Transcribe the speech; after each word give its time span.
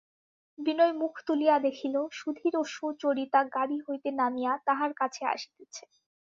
বিনয় 0.59 0.93
মুখ 0.93 1.13
তুলিয়া 1.27 1.55
দেখিল, 1.59 1.95
সুধীর 2.11 2.53
ও 2.57 2.63
সুচরিতা 2.73 3.41
গাড়ি 3.55 3.77
হইতে 3.85 4.09
নামিয়া 4.19 4.53
তাহার 4.67 4.91
কাছে 5.01 5.21
আসিতেছে। 5.33 5.83